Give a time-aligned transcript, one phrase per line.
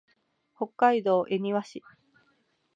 [0.57, 1.83] 北海道恵庭市